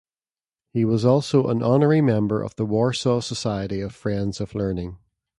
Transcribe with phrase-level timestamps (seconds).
[0.73, 4.97] He was also an honorary member of the Warsaw Society of Friends of Learning.